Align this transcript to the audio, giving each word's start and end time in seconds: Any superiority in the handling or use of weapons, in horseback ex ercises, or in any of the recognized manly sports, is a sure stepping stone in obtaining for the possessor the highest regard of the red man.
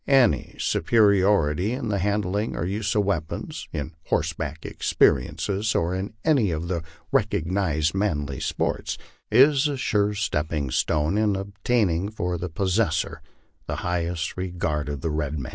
Any 0.07 0.55
superiority 0.57 1.73
in 1.73 1.89
the 1.89 1.99
handling 1.99 2.55
or 2.55 2.65
use 2.65 2.95
of 2.95 3.05
weapons, 3.05 3.67
in 3.71 3.93
horseback 4.07 4.65
ex 4.65 4.91
ercises, 4.93 5.79
or 5.79 5.93
in 5.93 6.15
any 6.25 6.49
of 6.49 6.69
the 6.69 6.81
recognized 7.11 7.93
manly 7.93 8.39
sports, 8.39 8.97
is 9.31 9.67
a 9.67 9.77
sure 9.77 10.15
stepping 10.15 10.71
stone 10.71 11.19
in 11.19 11.35
obtaining 11.35 12.09
for 12.09 12.39
the 12.39 12.49
possessor 12.49 13.21
the 13.67 13.75
highest 13.85 14.37
regard 14.37 14.89
of 14.89 15.01
the 15.01 15.11
red 15.11 15.37
man. 15.37 15.49